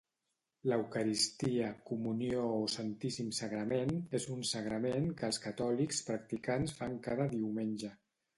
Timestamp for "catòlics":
5.45-6.01